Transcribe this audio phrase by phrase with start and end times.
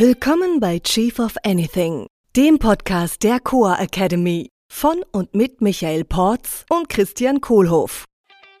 [0.00, 6.66] Willkommen bei Chief of Anything, dem Podcast der Coa Academy von und mit Michael Porz
[6.68, 8.04] und Christian Kohlhoff.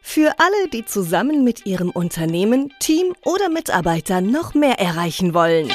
[0.00, 5.72] Für alle, die zusammen mit ihrem Unternehmen, Team oder Mitarbeitern noch mehr erreichen wollen.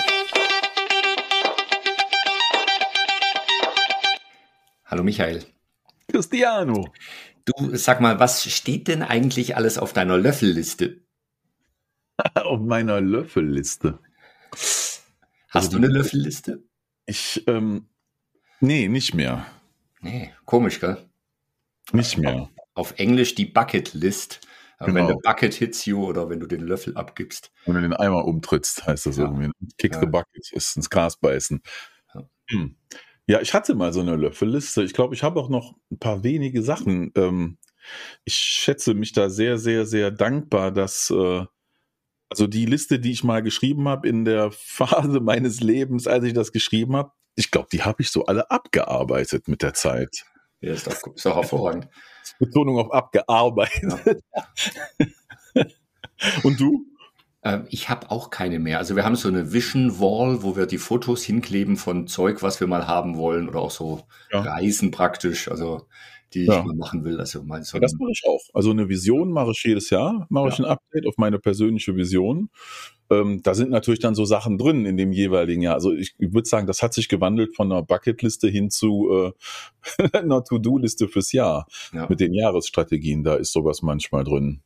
[4.86, 5.44] Hallo Michael.
[6.07, 6.88] Cristiano.
[7.44, 11.02] Du sag mal, was steht denn eigentlich alles auf deiner Löffelliste?
[12.34, 14.00] auf meiner Löffelliste.
[15.50, 16.64] Hast also, du eine Löffelliste?
[17.06, 17.88] Ich, ähm,
[18.60, 19.46] nee, nicht mehr.
[20.02, 20.98] Nee, komisch, gell?
[21.92, 22.42] Nicht mehr.
[22.42, 24.42] Auf, auf Englisch die Bucket List.
[24.80, 24.96] Genau.
[24.96, 27.52] Wenn der Bucket hits you oder wenn du den Löffel abgibst.
[27.66, 29.26] Wenn du den Eimer umtrittst, heißt das ja.
[29.26, 29.52] irgendwie.
[29.78, 30.00] Kick ja.
[30.00, 31.62] the bucket, ist ins Gras beißen.
[32.14, 32.30] Ja.
[32.52, 32.76] Hm.
[33.26, 33.42] ja.
[33.42, 34.84] ich hatte mal so eine Löffelliste.
[34.84, 37.12] Ich glaube, ich habe auch noch ein paar wenige Sachen.
[37.16, 37.58] Ähm,
[38.23, 41.45] ich schätze mich da sehr, sehr, sehr dankbar, dass äh,
[42.30, 46.34] also die Liste, die ich mal geschrieben habe in der Phase meines Lebens, als ich
[46.34, 50.26] das geschrieben habe, ich glaube, die habe ich so alle abgearbeitet mit der Zeit.
[50.62, 51.88] Ja, ist doch, ist doch hervorragend.
[52.39, 53.94] Betonung auf abgearbeitet.
[55.56, 55.66] Ja.
[56.44, 56.86] Und du?
[57.44, 58.78] Ähm, ich habe auch keine mehr.
[58.78, 62.59] Also wir haben so eine Vision Wall, wo wir die Fotos hinkleben von Zeug, was
[62.59, 64.42] wir mal haben wollen oder auch so ja.
[64.42, 65.48] Reisen praktisch.
[65.50, 65.88] Also
[66.34, 66.60] die ja.
[66.60, 67.20] ich mal machen will.
[67.20, 68.42] Also mal so ja, das mache ich auch.
[68.54, 70.54] Also eine Vision mache ich jedes Jahr, mache ja.
[70.54, 72.50] ich ein Update auf meine persönliche Vision.
[73.10, 75.74] Ähm, da sind natürlich dann so Sachen drin in dem jeweiligen Jahr.
[75.74, 79.34] Also ich, ich würde sagen, das hat sich gewandelt von einer Bucketliste hin zu
[79.92, 81.68] äh, einer To-Do-Liste fürs Jahr.
[82.08, 84.62] Mit den Jahresstrategien, da ist sowas manchmal drin.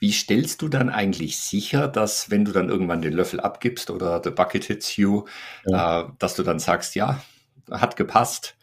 [0.00, 4.22] Wie stellst du dann eigentlich sicher, dass wenn du dann irgendwann den Löffel abgibst oder
[4.24, 5.24] the bucket hits you,
[5.66, 7.22] äh, dass du dann sagst, ja,
[7.70, 8.56] hat gepasst,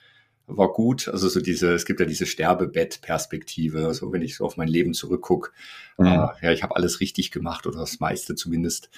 [0.47, 1.09] war gut.
[1.09, 3.85] Also so diese, es gibt ja diese Sterbebett-Perspektive.
[3.85, 5.51] Also wenn ich so auf mein Leben zurückgucke,
[5.97, 6.07] mhm.
[6.07, 8.89] äh, ja, ich habe alles richtig gemacht oder das meiste zumindest.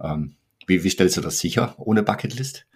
[0.00, 0.34] Ähm,
[0.66, 2.66] wie, wie stellst du das sicher ohne Bucketlist?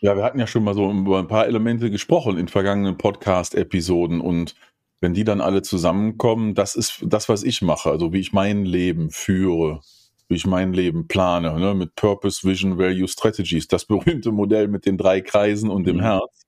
[0.00, 4.20] Ja, wir hatten ja schon mal so über ein paar Elemente gesprochen in vergangenen Podcast-Episoden
[4.20, 4.54] und
[5.00, 8.66] wenn die dann alle zusammenkommen, das ist das, was ich mache, also wie ich mein
[8.66, 9.80] Leben führe,
[10.28, 14.84] wie ich mein Leben plane, ne, mit Purpose, Vision, Value, Strategies, das berühmte Modell mit
[14.86, 16.02] den drei Kreisen und dem mhm.
[16.02, 16.39] Herz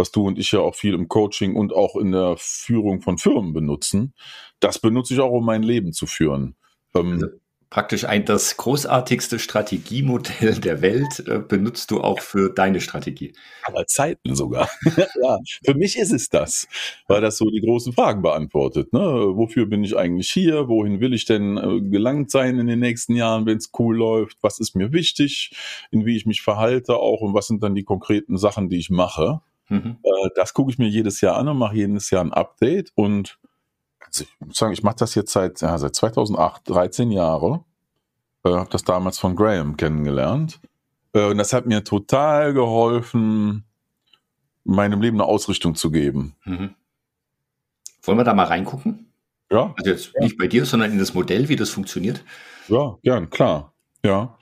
[0.00, 3.18] was du und ich ja auch viel im Coaching und auch in der Führung von
[3.18, 4.14] Firmen benutzen,
[4.58, 6.56] das benutze ich auch, um mein Leben zu führen.
[6.94, 7.26] Ähm, also
[7.68, 13.32] praktisch ein das großartigste Strategiemodell der Welt äh, benutzt du auch für deine Strategie.
[13.62, 14.68] Aber Zeiten sogar.
[15.22, 16.66] ja, für mich ist es das,
[17.06, 18.92] weil das so die großen Fragen beantwortet.
[18.92, 19.00] Ne?
[19.00, 20.66] Wofür bin ich eigentlich hier?
[20.66, 24.38] Wohin will ich denn äh, gelangt sein in den nächsten Jahren, wenn es cool läuft?
[24.40, 25.52] Was ist mir wichtig?
[25.90, 28.90] In wie ich mich verhalte auch und was sind dann die konkreten Sachen, die ich
[28.90, 29.42] mache?
[29.70, 29.98] Mhm.
[30.02, 32.92] Äh, das gucke ich mir jedes Jahr an und mache jedes Jahr ein Update.
[32.94, 33.38] Und
[34.00, 37.64] also ich muss sagen, ich mache das jetzt seit, ja, seit 2008, 13 Jahre.
[38.44, 40.60] Äh, habe das damals von Graham kennengelernt.
[41.14, 43.64] Äh, und das hat mir total geholfen,
[44.64, 46.34] meinem Leben eine Ausrichtung zu geben.
[46.44, 46.74] Mhm.
[48.02, 49.06] Wollen wir da mal reingucken?
[49.50, 49.74] Ja.
[49.76, 50.20] Also jetzt ja.
[50.22, 52.24] nicht bei dir, sondern in das Modell, wie das funktioniert.
[52.68, 53.72] Ja, gern, klar.
[54.04, 54.36] Ja.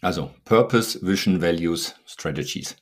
[0.00, 2.76] Also Purpose, Vision, Values, Strategies.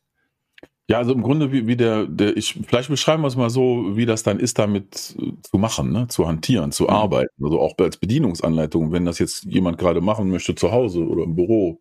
[0.87, 3.97] Ja, also im Grunde wie, wie der, der, ich, vielleicht beschreiben wir es mal so,
[3.97, 6.09] wie das dann ist, damit zu machen, ne?
[6.09, 6.91] zu hantieren, zu mhm.
[6.91, 7.43] arbeiten.
[7.43, 11.37] Also auch als Bedienungsanleitung, wenn das jetzt jemand gerade machen möchte zu Hause oder im
[11.37, 11.81] Büro.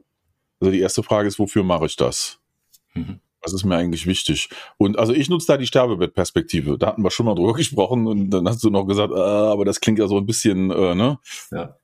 [0.62, 2.40] Also die erste Frage ist, wofür mache ich das?
[2.94, 3.20] Mhm.
[3.42, 4.48] Was ist mir eigentlich wichtig?
[4.78, 6.78] Und also ich nutze da die Sterbebettperspektive.
[6.78, 9.66] Da hatten wir schon mal drüber gesprochen und dann hast du noch gesagt, äh, aber
[9.66, 11.20] das klingt ja so ein bisschen, äh, ne?
[11.52, 11.76] Ja.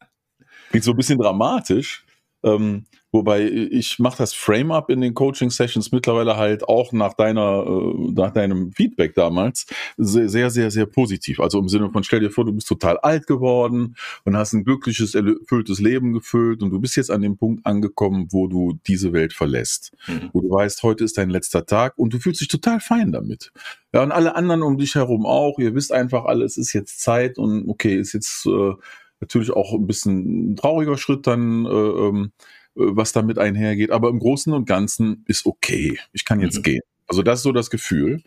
[0.69, 2.06] Klingt so ein bisschen dramatisch.
[2.44, 8.12] Ähm, wobei ich mache das Frame-up in den Coaching-Sessions mittlerweile halt auch nach deiner, äh,
[8.12, 9.66] nach deinem Feedback damals
[9.97, 11.40] sehr, sehr, sehr, positiv.
[11.40, 14.64] Also im Sinne von, stell dir vor, du bist total alt geworden und hast ein
[14.64, 19.14] glückliches, erfülltes Leben gefüllt und du bist jetzt an dem Punkt angekommen, wo du diese
[19.14, 19.91] Welt verlässt.
[20.08, 20.30] Mhm.
[20.34, 23.52] Wo du weißt, heute ist dein letzter Tag und du fühlst dich total fein damit.
[23.94, 25.59] Ja, und alle anderen um dich herum auch.
[25.59, 28.74] Ihr wisst einfach alle, es ist jetzt Zeit und okay, ist jetzt äh,
[29.22, 33.91] Natürlich auch ein bisschen ein trauriger Schritt dann, äh, ähm, äh, was damit einhergeht.
[33.91, 35.99] Aber im Großen und Ganzen ist okay.
[36.14, 36.64] Ich kann jetzt mhm.
[36.64, 36.81] gehen.
[37.08, 38.23] Also das ist so das Gefühl.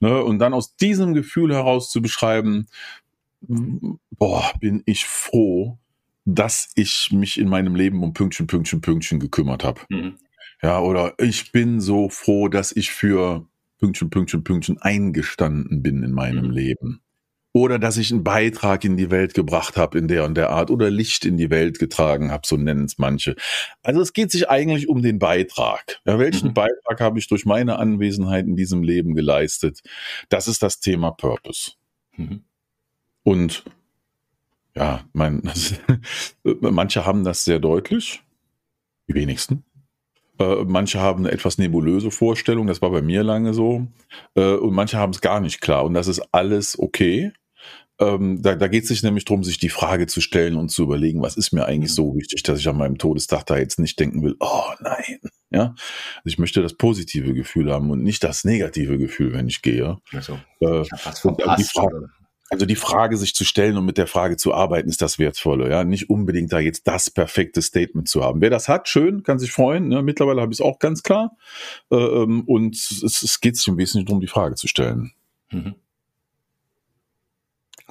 [0.00, 0.22] Ne?
[0.22, 2.66] Und dann aus diesem Gefühl heraus zu beschreiben,
[4.10, 5.78] boah, bin ich froh,
[6.24, 9.80] dass ich mich in meinem Leben um Pünktchen, Pünktchen, Pünktchen gekümmert habe.
[9.88, 10.16] Mhm.
[10.62, 13.46] Ja, oder ich bin so froh, dass ich für
[13.78, 16.50] Pünktchen, Pünktchen, Pünktchen eingestanden bin in meinem mhm.
[16.50, 17.00] Leben
[17.52, 20.70] oder dass ich einen Beitrag in die Welt gebracht habe in der und der Art
[20.70, 23.34] oder Licht in die Welt getragen habe, so nennen es manche.
[23.82, 26.00] Also es geht sich eigentlich um den Beitrag.
[26.04, 26.54] Ja, welchen mhm.
[26.54, 29.80] Beitrag habe ich durch meine Anwesenheit in diesem Leben geleistet?
[30.28, 31.72] Das ist das Thema Purpose.
[32.16, 32.44] Mhm.
[33.24, 33.64] Und
[34.76, 35.42] ja, mein,
[36.44, 38.22] manche haben das sehr deutlich,
[39.08, 39.64] die wenigsten.
[40.38, 43.86] Äh, manche haben eine etwas nebulöse Vorstellung, das war bei mir lange so.
[44.34, 45.84] Äh, und manche haben es gar nicht klar.
[45.84, 47.32] Und das ist alles okay.
[48.00, 50.82] Ähm, da da geht es sich nämlich darum, sich die Frage zu stellen und zu
[50.82, 54.00] überlegen, was ist mir eigentlich so wichtig, dass ich an meinem Todestag da jetzt nicht
[54.00, 55.20] denken will, oh nein.
[55.50, 59.62] Ja, also ich möchte das positive Gefühl haben und nicht das negative Gefühl, wenn ich
[59.62, 59.98] gehe.
[60.12, 62.08] Also, äh, ich was verpasst, Frage,
[62.50, 65.70] also die Frage sich zu stellen und mit der Frage zu arbeiten, ist das Wertvolle.
[65.70, 68.40] Ja, nicht unbedingt da jetzt das perfekte Statement zu haben.
[68.40, 69.88] Wer das hat, schön, kann sich freuen.
[69.88, 70.02] Ne?
[70.02, 71.36] Mittlerweile habe ich es auch ganz klar.
[71.92, 75.12] Äh, ähm, und es, es geht sich im Wesentlichen darum, die Frage zu stellen.
[75.52, 75.76] Mhm.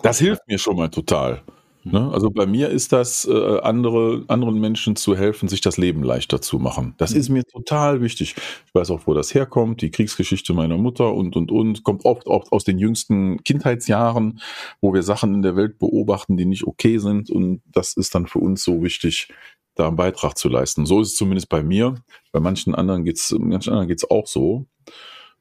[0.02, 1.44] Das hilft mir schon mal total.
[1.84, 2.12] Ne?
[2.12, 6.42] Also bei mir ist das, äh, andere, anderen Menschen zu helfen, sich das Leben leichter
[6.42, 6.94] zu machen.
[6.98, 8.36] Das ist mir total wichtig.
[8.68, 12.28] Ich weiß auch, wo das herkommt, die Kriegsgeschichte meiner Mutter und, und, und, kommt oft,
[12.28, 14.42] oft aus den jüngsten Kindheitsjahren,
[14.82, 17.30] wo wir Sachen in der Welt beobachten, die nicht okay sind.
[17.30, 19.30] Und das ist dann für uns so wichtig,
[19.76, 20.86] da einen Beitrag zu leisten.
[20.86, 21.96] So ist es zumindest bei mir.
[22.34, 24.66] Bei manchen anderen geht's, manchen anderen geht's auch so.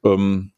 [0.04, 0.52] Ähm,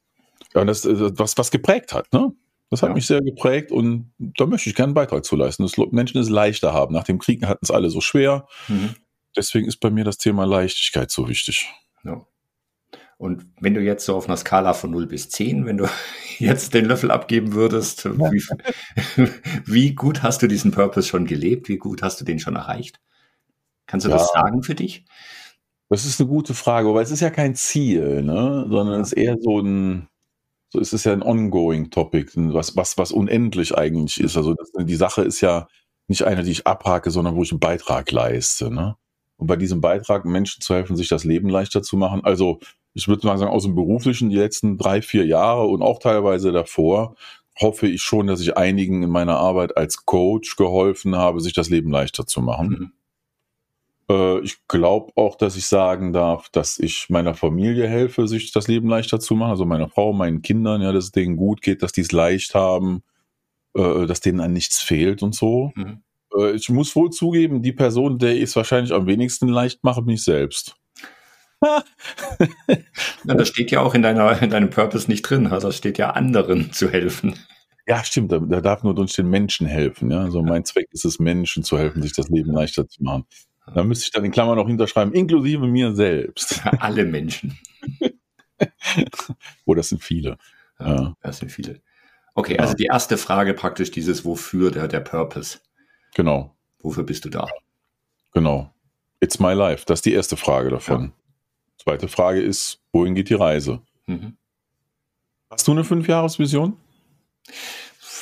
[0.55, 2.33] ja, das, äh, was, was geprägt hat, ne?
[2.71, 2.95] Das hat ja.
[2.95, 6.31] mich sehr geprägt und da möchte ich gerne einen Beitrag zu leisten, dass Menschen es
[6.31, 6.95] leichter haben.
[6.95, 8.47] Nach dem Krieg hatten es alle so schwer.
[8.69, 8.95] Mhm.
[9.37, 11.69] Deswegen ist bei mir das Thema Leichtigkeit so wichtig.
[12.05, 12.25] Ja.
[13.19, 15.87] Und wenn du jetzt so auf einer Skala von 0 bis 10, wenn du
[16.39, 18.13] jetzt den Löffel abgeben würdest, ja.
[18.13, 18.43] wie,
[19.67, 21.69] wie, gut hast du diesen Purpose schon gelebt?
[21.69, 23.01] Wie gut hast du den schon erreicht?
[23.87, 24.17] Kannst du ja.
[24.17, 25.05] das sagen für dich?
[25.89, 28.65] Das ist eine gute Frage, weil es ist ja kein Ziel, ne?
[28.71, 30.09] sondern es ist eher so ein,
[30.71, 34.37] so ist es ja ein ongoing Topic, was, was, was unendlich eigentlich ist.
[34.37, 35.69] Also das, die Sache ist ja
[36.07, 38.71] nicht eine, die ich abhake, sondern wo ich einen Beitrag leiste.
[38.71, 38.97] Ne?
[39.37, 42.25] Und bei diesem Beitrag Menschen zu helfen, sich das Leben leichter zu machen.
[42.25, 42.61] Also
[42.95, 46.53] ich würde mal sagen, aus dem Beruflichen die letzten drei, vier Jahre und auch teilweise
[46.53, 47.17] davor
[47.61, 51.69] hoffe ich schon, dass ich einigen in meiner Arbeit als Coach geholfen habe, sich das
[51.69, 52.93] Leben leichter zu machen.
[54.11, 58.67] Äh, ich glaube auch, dass ich sagen darf, dass ich meiner Familie helfe, sich das
[58.67, 59.51] Leben leichter zu machen.
[59.51, 62.55] Also meiner Frau, meinen Kindern, ja, dass es denen gut geht, dass die es leicht
[62.55, 63.03] haben,
[63.75, 65.73] äh, dass denen an nichts fehlt und so.
[65.77, 66.03] Mhm.
[66.37, 70.03] Äh, ich muss wohl zugeben, die Person, der ich es wahrscheinlich am wenigsten leicht mache,
[70.03, 70.77] bin ich selbst.
[73.25, 75.45] das steht ja auch in, deiner, in deinem Purpose nicht drin.
[75.45, 77.35] Das steht ja anderen zu helfen.
[77.87, 78.33] Ja, stimmt.
[78.33, 80.11] Da, da darf nur durch den Menschen helfen.
[80.11, 83.27] Ja, also mein Zweck ist es, Menschen zu helfen, sich das Leben leichter zu machen.
[83.75, 86.61] Da müsste ich dann in Klammern noch hinterschreiben, inklusive mir selbst.
[86.81, 87.59] Alle Menschen.
[89.65, 90.39] oh, das sind viele.
[90.79, 91.81] Ja, Das sind viele.
[92.35, 95.59] Okay, also die erste Frage praktisch dieses Wofür, der, der Purpose.
[96.15, 96.57] Genau.
[96.81, 97.47] Wofür bist du da?
[98.33, 98.73] Genau.
[99.21, 99.85] It's my life.
[99.87, 101.03] Das ist die erste Frage davon.
[101.05, 101.13] Ja.
[101.83, 103.81] Zweite Frage ist, wohin geht die Reise?
[104.07, 104.37] Mhm.
[105.51, 106.77] Hast du eine Fünfjahresvision?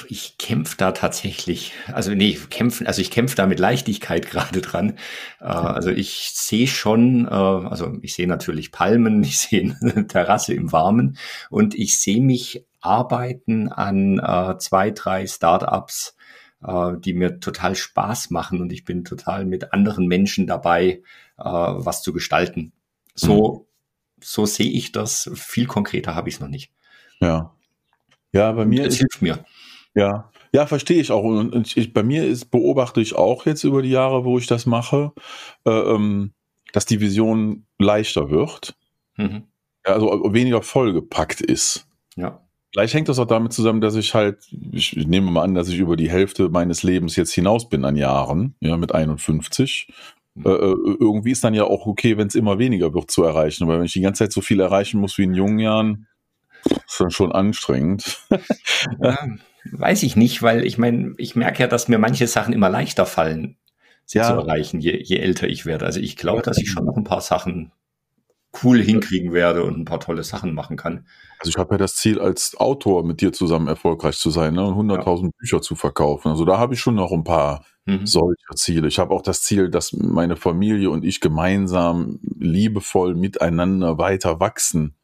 [0.09, 4.99] Ich kämpfe da tatsächlich, also nee, kämpfen, also ich kämpfe da mit Leichtigkeit gerade dran.
[5.41, 10.55] Äh, also ich sehe schon, äh, also ich sehe natürlich Palmen, ich sehe eine Terrasse
[10.55, 11.19] im Warmen
[11.51, 16.17] und ich sehe mich arbeiten an äh, zwei, drei Startups,
[16.63, 21.03] äh, die mir total Spaß machen und ich bin total mit anderen Menschen dabei,
[21.39, 22.73] äh, was zu gestalten.
[23.15, 23.67] So,
[24.17, 24.23] mhm.
[24.23, 25.31] so sehe ich das.
[25.35, 26.73] Viel konkreter habe ich es noch nicht.
[27.21, 27.55] Ja.
[28.33, 28.87] Ja, bei mir.
[28.87, 29.45] Es hilft mir.
[29.99, 31.25] Ja, ja, verstehe ich auch.
[31.25, 34.65] Und ich, bei mir ist, beobachte ich auch jetzt über die Jahre, wo ich das
[34.65, 35.13] mache,
[35.67, 36.33] äh, ähm,
[36.73, 38.77] dass die Vision leichter wird.
[39.17, 39.45] Mhm.
[39.85, 41.87] Also weniger vollgepackt ist.
[42.17, 42.43] Ja.
[42.73, 44.39] Vielleicht hängt das auch damit zusammen, dass ich halt,
[44.73, 47.97] ich nehme mal an, dass ich über die Hälfte meines Lebens jetzt hinaus bin an
[47.97, 49.89] Jahren, ja, mit 51.
[50.35, 50.47] Mhm.
[50.47, 53.67] Äh, äh, irgendwie ist dann ja auch okay, wenn es immer weniger wird zu erreichen.
[53.67, 56.07] Weil wenn ich die ganze Zeit so viel erreichen muss wie in jungen Jahren,
[56.87, 58.21] ist dann schon anstrengend.
[59.03, 59.19] Ja,
[59.73, 63.07] weiß ich nicht, weil ich meine, ich merke ja, dass mir manche Sachen immer leichter
[63.07, 63.57] fallen,
[64.05, 64.25] sie ja.
[64.25, 65.87] zu erreichen, je, je älter ich werde.
[65.87, 67.73] Also ich glaube, dass ich schon noch ein paar Sachen
[68.63, 71.07] cool hinkriegen werde und ein paar tolle Sachen machen kann.
[71.39, 74.65] Also ich habe ja das Ziel, als Autor mit dir zusammen erfolgreich zu sein ne,
[74.67, 75.31] und 100.000 ja.
[75.39, 76.29] Bücher zu verkaufen.
[76.29, 78.07] Also da habe ich schon noch ein paar mhm.
[78.07, 78.89] solcher Ziele.
[78.89, 84.98] Ich habe auch das Ziel, dass meine Familie und ich gemeinsam liebevoll miteinander weiter wachsen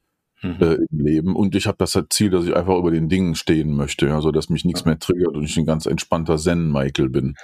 [0.45, 0.57] mhm.
[0.61, 1.37] äh, im Leben.
[1.37, 4.49] Und ich habe das Ziel, dass ich einfach über den Dingen stehen möchte, also dass
[4.49, 7.35] mich nichts mehr triggert und ich ein ganz entspannter Zen-Michael bin.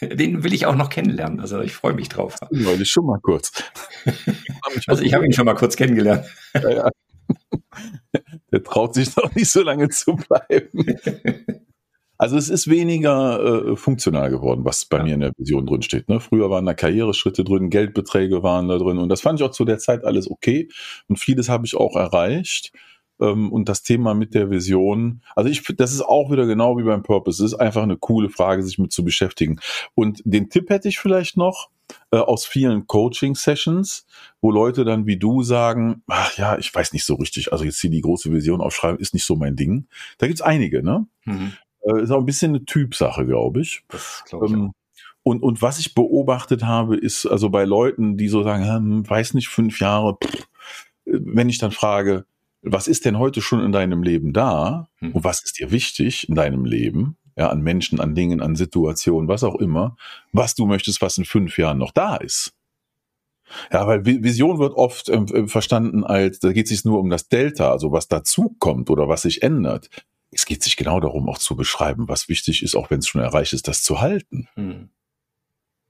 [0.00, 1.40] Den will ich auch noch kennenlernen.
[1.40, 2.36] Also ich freue mich drauf.
[2.50, 3.64] Weil ich schon mal kurz.
[4.86, 6.24] also ich habe ihn schon mal kurz kennengelernt.
[6.54, 6.90] Ja, ja.
[8.52, 10.84] Der traut sich noch nicht so lange zu bleiben.
[12.20, 15.04] Also es ist weniger äh, funktional geworden, was bei ja.
[15.04, 16.10] mir in der Vision drin steht.
[16.10, 16.20] Ne?
[16.20, 19.64] Früher waren da Karriereschritte drin, Geldbeträge waren da drin und das fand ich auch zu
[19.64, 20.68] der Zeit alles okay
[21.08, 22.72] und vieles habe ich auch erreicht.
[23.22, 26.82] Ähm, und das Thema mit der Vision, also ich das ist auch wieder genau wie
[26.82, 29.58] beim Purpose, es ist einfach eine coole Frage, sich mit zu beschäftigen.
[29.94, 31.70] Und den Tipp hätte ich vielleicht noch,
[32.10, 34.04] äh, aus vielen Coaching-Sessions,
[34.42, 37.80] wo Leute dann wie du sagen, ach ja, ich weiß nicht so richtig, also jetzt
[37.80, 39.86] hier die große Vision aufschreiben, ist nicht so mein Ding.
[40.18, 41.06] Da gibt's einige, ne?
[41.24, 41.54] Mhm.
[41.82, 43.82] Äh, ist auch ein bisschen eine Typsache, glaube ich.
[43.88, 44.72] Das glaub ich ähm,
[45.22, 49.34] und, und was ich beobachtet habe, ist also bei Leuten, die so sagen, hm, weiß
[49.34, 50.46] nicht, fünf Jahre, pff,
[51.04, 52.24] wenn ich dann frage,
[52.62, 55.12] was ist denn heute schon in deinem Leben da hm.
[55.12, 59.28] und was ist dir wichtig in deinem Leben, ja, an Menschen, an Dingen, an Situationen,
[59.28, 59.96] was auch immer,
[60.32, 62.52] was du möchtest, was in fünf Jahren noch da ist.
[63.72, 67.10] Ja, weil Vision wird oft ähm, äh, verstanden als, da geht es sich nur um
[67.10, 69.90] das Delta, also was dazukommt oder was sich ändert.
[70.32, 73.20] Es geht sich genau darum, auch zu beschreiben, was wichtig ist, auch wenn es schon
[73.20, 74.48] erreicht ist, das zu halten.
[74.54, 74.90] Hm.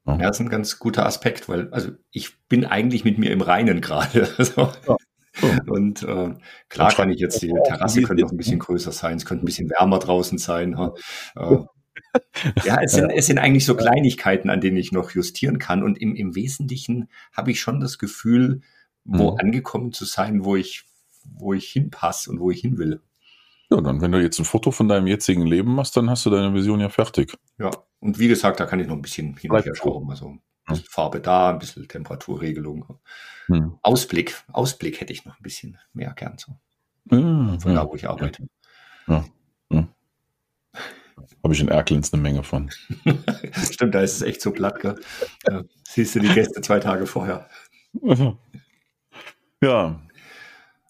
[0.07, 3.43] Ja, das ist ein ganz guter Aspekt, weil also ich bin eigentlich mit mir im
[3.43, 4.29] Reinen gerade.
[4.39, 4.97] Also, ja.
[5.43, 5.73] Oh.
[5.73, 6.35] Und äh,
[6.69, 9.47] klar kann ich jetzt, die Terrasse könnte noch ein bisschen größer sein, es könnte ein
[9.47, 10.75] bisschen wärmer draußen sein.
[11.37, 11.59] Äh,
[12.65, 15.83] ja, es sind, es sind eigentlich so Kleinigkeiten, an denen ich noch justieren kann.
[15.83, 18.63] Und im, im Wesentlichen habe ich schon das Gefühl,
[19.05, 19.39] wo mhm.
[19.39, 20.85] angekommen zu sein, wo ich,
[21.25, 23.01] wo ich hinpasse und wo ich hin will.
[23.71, 26.31] Ja, dann, wenn du jetzt ein Foto von deinem jetzigen Leben machst, dann hast du
[26.31, 27.37] deine Vision ja fertig.
[27.59, 30.11] Ja, und wie gesagt, da kann ich noch ein bisschen hin und her schrauben.
[30.11, 32.99] Also ein bisschen Farbe da, ein bisschen Temperaturregelung.
[33.47, 33.79] Hm.
[33.83, 36.57] Ausblick, Ausblick hätte ich noch ein bisschen mehr gern so.
[37.11, 37.83] Ja, von ja.
[37.83, 38.47] da, wo ich arbeite.
[39.07, 39.25] Ja.
[39.71, 39.89] ja.
[41.43, 42.71] Habe ich in Erklins eine Menge von.
[43.71, 44.97] Stimmt, da ist es echt so platt, gell?
[45.49, 47.49] Ja, siehst du die Gäste zwei Tage vorher.
[49.63, 50.01] Ja.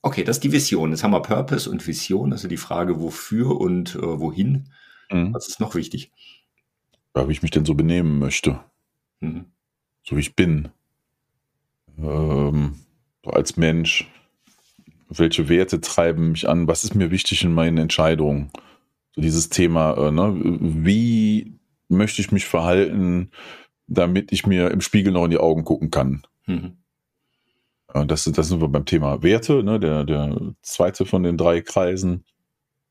[0.03, 0.91] Okay, das ist die Vision.
[0.91, 4.71] Jetzt haben wir Purpose und Vision, also die Frage, wofür und äh, wohin.
[5.11, 5.35] Mhm.
[5.35, 6.11] Was ist noch wichtig?
[7.15, 8.61] Ja, wie ich mich denn so benehmen möchte.
[9.21, 9.47] Mhm.
[10.05, 10.69] So wie ich bin.
[11.99, 12.77] Ähm,
[13.25, 14.11] so als Mensch.
[15.09, 16.69] Welche Werte treiben mich an?
[16.69, 18.51] Was ist mir wichtig in meinen Entscheidungen?
[19.15, 20.35] So dieses Thema, äh, ne?
[20.41, 23.31] wie möchte ich mich verhalten,
[23.89, 26.23] damit ich mir im Spiegel noch in die Augen gucken kann?
[26.47, 26.77] Mhm.
[27.93, 29.81] Das, das sind wir beim Thema Werte, ne?
[29.81, 32.25] der, der zweite von den drei Kreisen.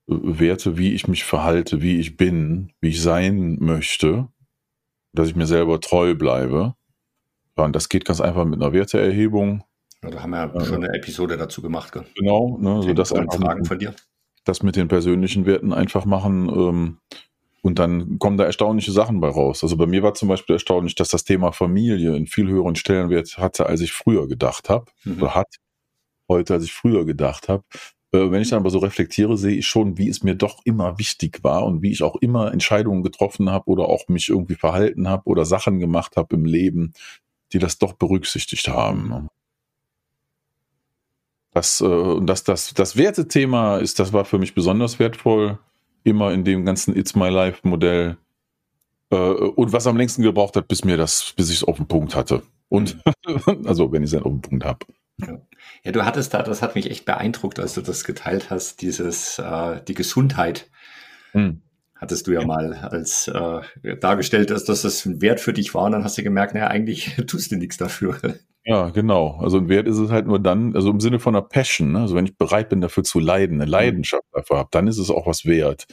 [0.09, 4.27] Werte, wie ich mich verhalte, wie ich bin, wie ich sein möchte,
[5.13, 6.73] dass ich mir selber treu bleibe.
[7.55, 9.63] Und das geht ganz einfach mit einer Werteerhebung.
[10.03, 11.91] Ja, da haben wir ja schon eine Episode dazu gemacht.
[11.91, 12.05] Gell?
[12.15, 13.93] Genau, ne, so das einfach Fragen von dir.
[14.45, 16.49] Das mit den persönlichen Werten einfach machen.
[16.49, 16.97] Ähm,
[17.61, 19.63] und dann kommen da erstaunliche Sachen bei raus.
[19.63, 23.37] Also bei mir war zum Beispiel erstaunlich, dass das Thema Familie einen viel höheren Stellenwert
[23.37, 24.85] hatte, als ich früher gedacht habe.
[25.03, 25.21] Mhm.
[25.21, 25.55] Oder hat
[26.29, 27.63] heute, als ich früher gedacht habe.
[28.11, 30.97] Äh, wenn ich dann aber so reflektiere, sehe ich schon, wie es mir doch immer
[30.97, 35.07] wichtig war und wie ich auch immer Entscheidungen getroffen habe oder auch mich irgendwie verhalten
[35.07, 36.93] habe oder Sachen gemacht habe im Leben,
[37.51, 39.09] die das doch berücksichtigt haben.
[39.09, 39.27] Ne?
[41.51, 45.59] Das, äh, das, das, das Wertethema ist, das war für mich besonders wertvoll,
[46.03, 48.17] immer in dem ganzen It's My Life Modell.
[49.11, 51.87] Äh, und was am längsten gebraucht hat, bis mir das, bis ich es auf den
[51.87, 52.43] Punkt hatte.
[52.69, 52.97] Und
[53.65, 54.85] also wenn ich es dann auf den Punkt habe.
[55.17, 55.41] Ja.
[55.83, 55.91] ja.
[55.91, 59.81] du hattest da, das hat mich echt beeindruckt, als du das geteilt hast, dieses, äh,
[59.87, 60.69] die Gesundheit.
[61.33, 61.61] Mhm.
[61.99, 65.73] Hattest du ja, ja, mal als äh, dargestellt, dass, dass das ein Wert für dich
[65.73, 68.17] war und dann hast du gemerkt, naja, eigentlich tust du nichts dafür.
[68.63, 69.37] Ja, genau.
[69.41, 72.01] Also ein Wert ist es halt nur dann, also im Sinne von einer Passion, ne?
[72.01, 73.71] also wenn ich bereit bin, dafür zu leiden, eine mhm.
[73.71, 75.87] Leidenschaft dafür habe, dann ist es auch was wert.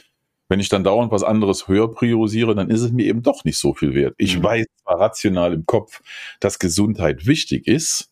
[0.49, 3.57] Wenn ich dann dauernd was anderes höher priorisiere, dann ist es mir eben doch nicht
[3.57, 4.15] so viel wert.
[4.17, 4.43] Ich mhm.
[4.43, 6.01] weiß zwar rational im Kopf,
[6.39, 8.11] dass Gesundheit wichtig ist,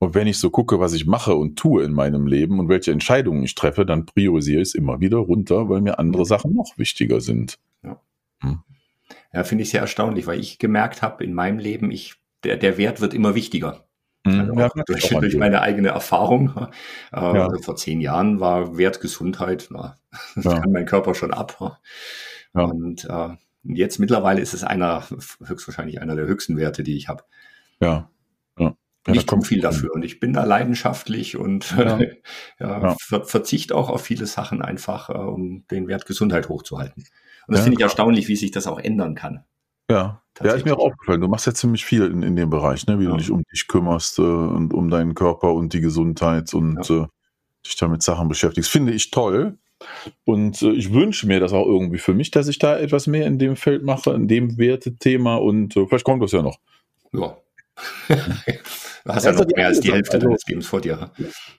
[0.00, 2.90] und wenn ich so gucke, was ich mache und tue in meinem Leben und welche
[2.90, 6.78] Entscheidungen ich treffe, dann priorisiere ich es immer wieder runter, weil mir andere Sachen noch
[6.78, 7.58] wichtiger sind.
[7.82, 8.00] Ja,
[8.40, 8.60] hm.
[9.34, 12.14] ja finde ich sehr erstaunlich, weil ich gemerkt habe in meinem Leben, ich,
[12.44, 13.84] der, der Wert wird immer wichtiger.
[14.26, 14.40] Hm.
[14.40, 16.68] Also ja, durch, durch meine eigene Erfahrung.
[17.12, 17.50] Äh, ja.
[17.60, 19.98] vor zehn Jahren war Wert Gesundheit, na,
[20.36, 20.60] das ja.
[20.60, 21.78] kann mein Körper schon ab.
[22.52, 23.30] Und äh,
[23.64, 25.04] jetzt mittlerweile ist es einer,
[25.44, 27.24] höchstwahrscheinlich einer der höchsten Werte, die ich habe.
[27.80, 28.08] Ja.
[28.58, 28.76] Ja,
[29.08, 31.98] ich tue viel dafür und ich bin da leidenschaftlich und ja.
[32.60, 32.96] ja, ja.
[33.00, 37.04] Ver verzichte auch auf viele Sachen einfach, äh, um den Wert Gesundheit hochzuhalten.
[37.46, 39.44] Und das finde ich erstaunlich, wie sich das auch ändern kann.
[39.90, 41.20] Ja, ja, ist mir auch aufgefallen.
[41.20, 43.00] Du machst ja ziemlich viel in, in dem Bereich, ne?
[43.00, 46.88] wie du dich um dich kümmerst äh, und um deinen Körper und die Gesundheit und
[46.90, 47.06] äh,
[47.66, 48.70] dich damit Sachen beschäftigst.
[48.70, 49.58] Finde ich toll.
[50.24, 53.26] Und äh, ich wünsche mir das auch irgendwie für mich, dass ich da etwas mehr
[53.26, 56.58] in dem Feld mache, in dem Wertethema und äh, vielleicht kommt das ja noch.
[57.12, 57.36] Ja.
[59.04, 61.10] Du hast ja, noch mehr als die Hälfte also, deines Lebens vor dir.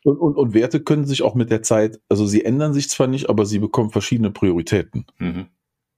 [0.03, 3.07] Und, und, und, Werte können sich auch mit der Zeit, also sie ändern sich zwar
[3.07, 5.07] nicht, aber sie bekommen verschiedene Prioritäten.
[5.17, 5.47] Mhm.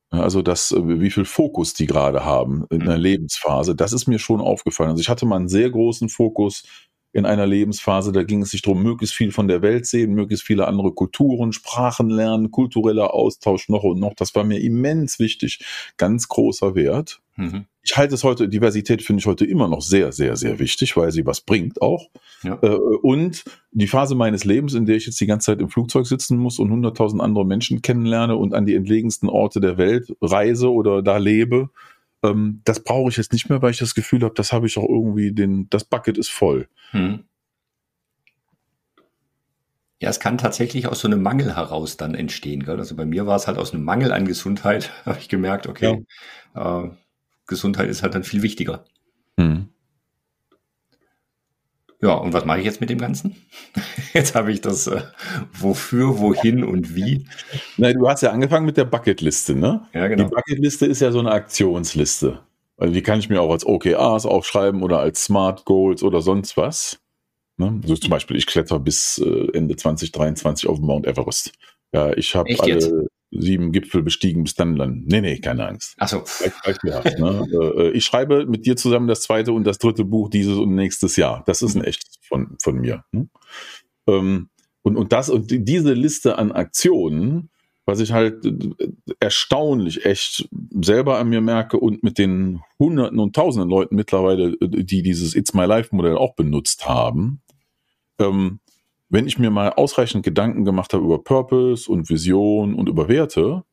[0.10, 2.84] Also das, äh, wie viel Fokus die gerade haben in mhm.
[2.84, 4.92] einer Lebensphase, das ist mir schon aufgefallen.
[4.92, 6.64] Also ich hatte mal einen sehr großen Fokus
[7.14, 10.46] in einer Lebensphase, da ging es sich darum, möglichst viel von der Welt sehen, möglichst
[10.46, 14.16] viele andere Kulturen, Sprachen lernen, kultureller Austausch noch und noch.
[14.16, 15.64] Das war mir immens wichtig,
[15.98, 17.22] ganz großer Wert.
[17.36, 17.66] Mhm.
[17.84, 21.12] Ich halte es heute, Diversität finde ich heute immer noch sehr, sehr, sehr wichtig, weil
[21.12, 22.10] sie was bringt auch.
[22.42, 22.58] Ja.
[22.62, 26.08] Äh, und die Phase meines Lebens, in der ich jetzt die ganze Zeit im Flugzeug
[26.08, 30.72] sitzen muss und 100.000 andere Menschen kennenlerne und an die entlegensten Orte der Welt reise
[30.72, 31.70] oder da lebe,
[32.24, 34.78] ähm, das brauche ich jetzt nicht mehr, weil ich das Gefühl habe, das habe ich
[34.78, 36.68] auch irgendwie, den, das Bucket ist voll.
[36.92, 37.26] Hm.
[40.00, 42.64] Ja, es kann tatsächlich aus so einem Mangel heraus dann entstehen.
[42.64, 42.78] Gell?
[42.78, 46.06] Also bei mir war es halt aus einem Mangel an Gesundheit, habe ich gemerkt, okay,
[46.56, 46.84] ja.
[46.86, 46.90] äh,
[47.48, 48.86] Gesundheit ist halt dann viel wichtiger.
[49.40, 49.70] Hm.
[52.02, 53.38] Ja, und was mache ich jetzt mit dem Ganzen?
[54.14, 55.02] Jetzt habe ich das äh,
[55.54, 57.26] wofür, wohin und wie.
[57.78, 59.88] Nein, du hast ja angefangen mit der Bucketliste, ne?
[59.94, 60.26] Ja, genau.
[60.26, 62.42] Die Bucketliste ist ja so eine Aktionsliste.
[62.76, 66.58] Also die kann ich mir auch als OKRs aufschreiben oder als Smart Goals oder sonst
[66.58, 67.00] was.
[67.56, 67.80] Ne?
[67.86, 71.54] So zum Beispiel, ich kletter bis äh, Ende 2023 auf Mount Everest.
[71.94, 72.92] Ja, ich habe alle jetzt?
[73.38, 75.06] Sieben Gipfel bestiegen bis dann landen.
[75.08, 75.96] Nee, nee, keine Angst.
[75.98, 76.24] Achso.
[77.20, 77.48] Ne?
[77.54, 80.76] Äh, äh, ich schreibe mit dir zusammen das zweite und das dritte Buch dieses und
[80.76, 81.44] nächstes Jahr.
[81.46, 81.88] Das ist ein mhm.
[81.88, 83.04] echtes von, von mir.
[83.12, 83.30] Ne?
[84.08, 84.50] Ähm,
[84.82, 87.50] und, und das und diese Liste an Aktionen,
[87.86, 88.88] was ich halt äh,
[89.20, 90.48] erstaunlich echt
[90.82, 95.54] selber an mir merke und mit den Hunderten und Tausenden Leuten mittlerweile, die dieses It's
[95.54, 97.42] My Life Modell auch benutzt haben,
[98.20, 98.60] ähm,
[99.14, 103.64] wenn ich mir mal ausreichend Gedanken gemacht habe über Purpose und Vision und über Werte,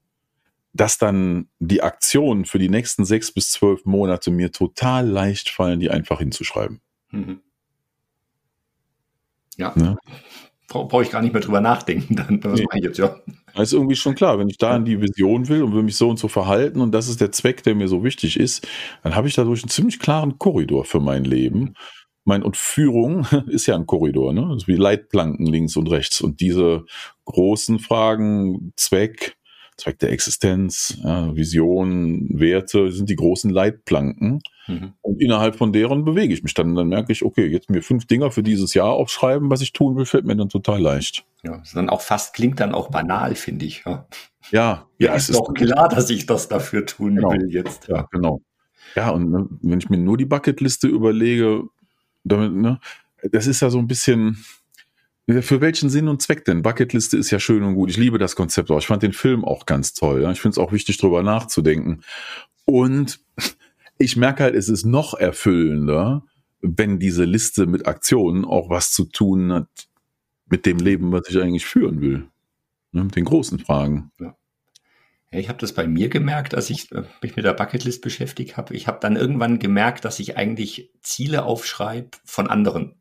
[0.74, 5.80] dass dann die Aktionen für die nächsten sechs bis zwölf Monate mir total leicht fallen,
[5.80, 6.82] die einfach hinzuschreiben.
[7.10, 7.40] Mhm.
[9.56, 9.72] Ja.
[9.76, 9.96] ja.
[10.68, 12.66] Brauche ich gar nicht mehr drüber nachdenken, dann was nee.
[12.66, 13.16] mache ich jetzt, ja.
[13.54, 15.96] Das ist irgendwie schon klar, wenn ich da an die Vision will und will mich
[15.96, 18.68] so und so verhalten und das ist der Zweck, der mir so wichtig ist,
[19.02, 21.74] dann habe ich dadurch einen ziemlich klaren Korridor für mein Leben
[22.24, 24.46] mein, und Führung ist ja ein Korridor, ne?
[24.46, 26.20] Also wie Leitplanken links und rechts.
[26.20, 26.84] Und diese
[27.24, 29.36] großen Fragen, Zweck,
[29.76, 34.40] Zweck der Existenz, ja, Vision, Werte, sind die großen Leitplanken.
[34.66, 34.92] Mhm.
[35.00, 36.70] Und innerhalb von deren bewege ich mich dann.
[36.70, 39.72] Und dann merke ich, okay, jetzt mir fünf Dinger für dieses Jahr aufschreiben, was ich
[39.72, 41.24] tun will, fällt mir dann total leicht.
[41.42, 43.82] Ja, ist dann auch fast, klingt dann auch banal, finde ich.
[43.86, 44.06] Ja,
[44.50, 47.30] ja, ja es ist doch klar, dass ich das dafür tun genau.
[47.30, 47.88] will jetzt.
[47.88, 48.42] Ja, genau.
[48.94, 51.64] Ja, und ne, wenn ich mir nur die Bucketliste überlege,
[52.24, 52.80] damit, ne?
[53.32, 54.44] Das ist ja so ein bisschen.
[55.28, 56.62] Für welchen Sinn und Zweck denn?
[56.62, 57.90] Bucketliste ist ja schön und gut.
[57.90, 58.78] Ich liebe das Konzept auch.
[58.78, 60.22] Ich fand den Film auch ganz toll.
[60.22, 60.32] Ja?
[60.32, 62.00] Ich finde es auch wichtig, darüber nachzudenken.
[62.64, 63.20] Und
[63.98, 66.24] ich merke halt, es ist noch erfüllender,
[66.62, 69.68] wenn diese Liste mit Aktionen auch was zu tun hat
[70.50, 72.28] mit dem Leben, was ich eigentlich führen will.
[72.92, 73.04] Ne?
[73.04, 74.10] Mit den großen Fragen.
[74.18, 74.36] Ja.
[75.32, 78.56] Ja, ich habe das bei mir gemerkt, als ich äh, mich mit der Bucketlist beschäftigt
[78.56, 78.74] habe.
[78.74, 83.00] Ich habe dann irgendwann gemerkt, dass ich eigentlich Ziele aufschreibe von anderen.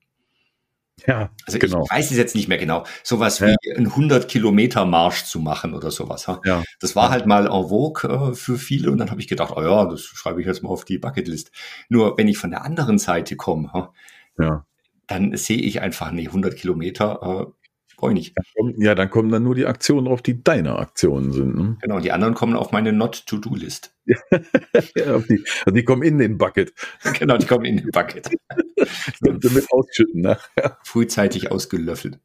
[1.07, 1.83] Ja, also genau.
[1.83, 2.85] ich weiß es jetzt nicht mehr genau.
[3.03, 3.75] Sowas wie ja.
[3.75, 6.27] einen 100 Kilometer Marsch zu machen oder sowas.
[6.45, 6.63] Ja.
[6.79, 9.61] Das war halt mal en vogue äh, für viele und dann habe ich gedacht, oh
[9.61, 11.51] ja, das schreibe ich jetzt mal auf die Bucketlist.
[11.87, 13.91] Nur wenn ich von der anderen Seite komme,
[14.37, 14.65] ja.
[15.07, 17.58] dann sehe ich einfach, nee, 100 Kilometer äh,
[17.99, 18.35] Brauche ich nicht.
[18.77, 21.55] Ja, dann kommen dann nur die Aktionen drauf, die deine Aktionen sind.
[21.55, 21.77] Ne?
[21.81, 23.93] Genau, die anderen kommen auf meine Not-to-Do-List.
[24.05, 26.73] ja, die, also die kommen in den Bucket.
[27.19, 28.29] genau, die kommen in den Bucket.
[29.19, 30.63] Damit ausschütten nachher.
[30.63, 30.77] Ne?
[30.83, 32.19] Frühzeitig ausgelöffelt.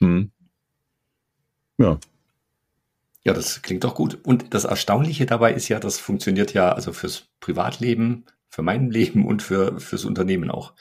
[0.00, 0.32] Mhm.
[1.78, 1.98] Ja.
[3.24, 4.18] Ja, das klingt doch gut.
[4.22, 9.26] Und das Erstaunliche dabei ist ja, das funktioniert ja also fürs Privatleben, für mein Leben
[9.26, 10.74] und für, fürs Unternehmen auch.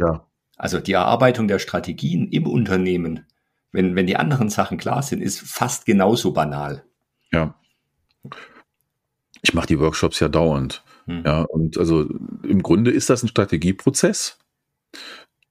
[0.00, 0.26] Ja.
[0.56, 3.24] Also die Erarbeitung der Strategien im Unternehmen
[3.72, 6.84] wenn, wenn die anderen Sachen klar sind, ist fast genauso banal.
[7.32, 7.54] Ja.
[9.42, 10.82] Ich mache die Workshops ja dauernd.
[11.06, 11.22] Hm.
[11.24, 12.08] Ja, und also
[12.42, 14.38] im Grunde ist das ein Strategieprozess.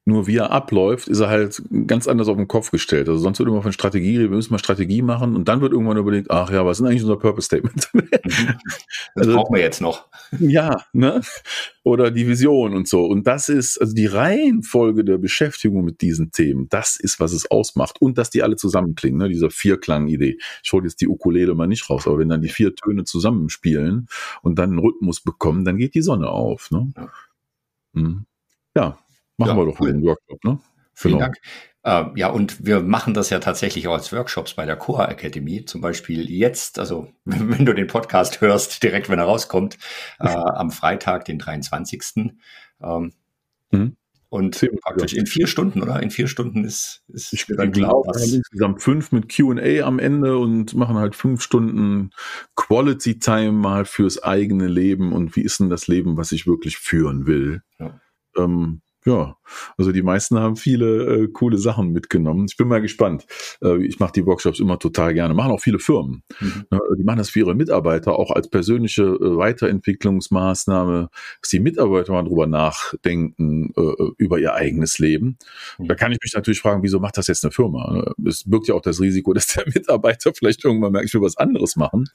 [0.07, 3.09] Nur wie er abläuft, ist er halt ganz anders auf den Kopf gestellt.
[3.09, 5.97] Also sonst wird immer von Strategie, wir müssen mal Strategie machen und dann wird irgendwann
[5.97, 7.89] überlegt, ach ja, was ist eigentlich unser Purpose Statement?
[8.23, 8.55] das
[9.15, 10.07] also, brauchen wir jetzt noch.
[10.39, 11.19] Ja, ne?
[11.83, 13.05] Oder die Vision und so.
[13.05, 17.51] Und das ist, also die Reihenfolge der Beschäftigung mit diesen Themen, das ist, was es
[17.51, 17.99] ausmacht.
[18.01, 19.27] Und dass die alle zusammenklingen, ne?
[19.27, 20.37] Dieser Vierklang-Idee.
[20.63, 24.07] Ich hole jetzt die Ukulele mal nicht raus, aber wenn dann die vier Töne zusammenspielen
[24.41, 26.71] und dann einen Rhythmus bekommen, dann geht die Sonne auf.
[26.71, 26.93] Ne?
[26.95, 27.09] Ja.
[27.93, 28.25] Hm.
[28.73, 28.97] ja.
[29.37, 29.89] Machen ja, wir doch cool.
[29.89, 30.59] einen Workshop, ne?
[30.93, 31.25] Vielen genau.
[31.25, 31.37] Dank.
[31.83, 35.63] Äh, ja, und wir machen das ja tatsächlich auch als Workshops bei der Core Academy.
[35.63, 39.77] Zum Beispiel jetzt, also wenn du den Podcast hörst, direkt wenn er rauskommt,
[40.19, 42.33] äh, am Freitag, den 23.
[42.81, 43.13] Ähm,
[43.71, 43.95] mhm.
[44.29, 46.03] Und praktisch in vier Stunden, oder?
[46.03, 50.73] In vier Stunden ist, ist ich dann haben insgesamt fünf mit QA am Ende und
[50.73, 52.09] machen halt fünf Stunden
[52.57, 56.77] Quality Time mal fürs eigene Leben und wie ist denn das Leben, was ich wirklich
[56.77, 57.61] führen will.
[57.79, 58.01] Ja.
[58.35, 59.37] Ähm, ja,
[59.77, 62.45] also die meisten haben viele äh, coole Sachen mitgenommen.
[62.49, 63.25] Ich bin mal gespannt.
[63.63, 65.33] Äh, ich mache die Workshops immer total gerne.
[65.33, 66.23] Machen auch viele Firmen.
[66.41, 66.65] Mhm.
[66.69, 71.09] Ne, die machen das für ihre Mitarbeiter auch als persönliche äh, Weiterentwicklungsmaßnahme,
[71.41, 75.37] dass die Mitarbeiter mal drüber nachdenken äh, äh, über ihr eigenes Leben.
[75.77, 75.87] Mhm.
[75.87, 77.93] Da kann ich mich natürlich fragen, wieso macht das jetzt eine Firma?
[77.93, 81.21] Ne, es birgt ja auch das Risiko, dass der Mitarbeiter vielleicht irgendwann merkt, ich will
[81.21, 82.09] was anderes machen.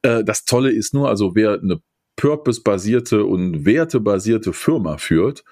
[0.00, 1.82] Äh, das Tolle ist nur, also wer eine
[2.20, 5.42] purpose-basierte und wertebasierte Firma führt,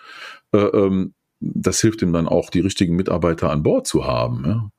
[0.52, 4.44] äh, ähm, das hilft ihm dann auch, die richtigen Mitarbeiter an Bord zu haben.
[4.44, 4.70] Ja?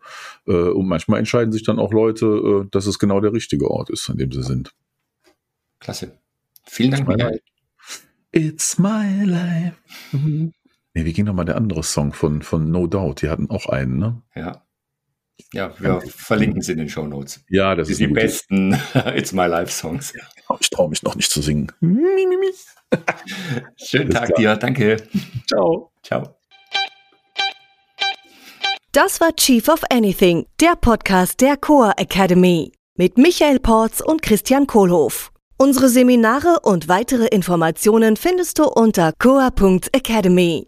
[0.48, 3.90] Äh, und manchmal entscheiden sich dann auch Leute, äh, dass es genau der richtige Ort
[3.90, 4.74] ist, an dem sie sind.
[5.80, 6.20] Klasse.
[6.66, 7.42] Vielen Dank, Michael.
[8.32, 9.78] It's my life.
[10.12, 10.54] Mhm.
[10.94, 13.22] Nee, wie ging nochmal der andere Song von, von No Doubt?
[13.22, 14.22] Die hatten auch einen, ne?
[14.36, 14.66] Ja.
[15.54, 17.44] Ja, wir verlinken sie in den Show Notes.
[17.50, 18.74] Ja, das die ist die besten
[19.16, 20.14] It's My Life Songs.
[20.60, 21.72] Ich traue mich noch nicht zu singen.
[23.78, 24.98] Schönen Tag dir, danke.
[25.48, 25.92] Ciao.
[26.04, 26.36] Ciao.
[28.92, 34.68] Das war Chief of Anything, der Podcast der Coa Academy mit Michael Porz und Christian
[34.68, 35.32] Kohlhoff.
[35.58, 40.68] Unsere Seminare und weitere Informationen findest du unter coa.academy.